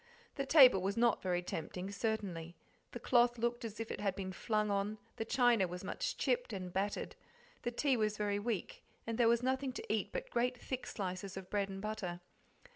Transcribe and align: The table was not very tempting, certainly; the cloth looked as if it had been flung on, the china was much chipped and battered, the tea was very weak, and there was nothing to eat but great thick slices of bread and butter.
The 0.33 0.47
table 0.47 0.81
was 0.81 0.97
not 0.97 1.21
very 1.21 1.43
tempting, 1.43 1.91
certainly; 1.91 2.55
the 2.91 2.99
cloth 2.99 3.37
looked 3.37 3.63
as 3.63 3.79
if 3.79 3.91
it 3.91 4.01
had 4.01 4.15
been 4.15 4.33
flung 4.33 4.71
on, 4.71 4.97
the 5.17 5.25
china 5.25 5.67
was 5.67 5.83
much 5.83 6.17
chipped 6.17 6.53
and 6.53 6.73
battered, 6.73 7.15
the 7.61 7.69
tea 7.69 7.95
was 7.95 8.17
very 8.17 8.39
weak, 8.39 8.83
and 9.05 9.19
there 9.19 9.29
was 9.29 9.43
nothing 9.43 9.71
to 9.73 9.93
eat 9.93 10.11
but 10.11 10.31
great 10.31 10.57
thick 10.59 10.87
slices 10.87 11.37
of 11.37 11.51
bread 11.51 11.69
and 11.69 11.83
butter. 11.83 12.19